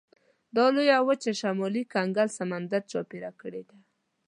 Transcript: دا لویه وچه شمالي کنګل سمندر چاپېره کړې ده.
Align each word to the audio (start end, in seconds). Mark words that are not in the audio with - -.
دا 0.55 0.65
لویه 0.75 0.97
وچه 1.07 1.31
شمالي 1.41 1.83
کنګل 1.93 2.27
سمندر 2.39 2.81
چاپېره 2.91 3.31
کړې 3.41 3.61
ده. 3.69 3.77